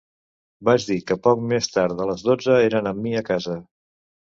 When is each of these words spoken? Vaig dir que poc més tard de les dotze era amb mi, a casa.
Vaig 0.69 0.87
dir 0.87 0.97
que 1.11 1.19
poc 1.29 1.45
més 1.53 1.71
tard 1.77 1.95
de 2.03 2.11
les 2.15 2.27
dotze 2.31 2.59
era 2.67 2.87
amb 2.97 3.07
mi, 3.09 3.17
a 3.25 3.27
casa. 3.33 3.65